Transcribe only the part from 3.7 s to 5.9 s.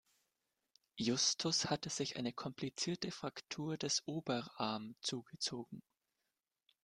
des Oberarm zugezogen.